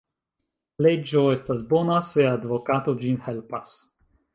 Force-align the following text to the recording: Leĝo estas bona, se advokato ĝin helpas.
Leĝo 0.85 1.21
estas 1.35 1.63
bona, 1.75 2.01
se 2.15 2.29
advokato 2.33 3.01
ĝin 3.05 3.25
helpas. 3.31 3.81